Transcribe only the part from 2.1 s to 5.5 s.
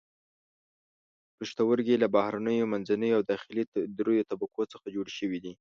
بهرنیو، منځنیو او داخلي دریو طبقو څخه جوړ شوي دي.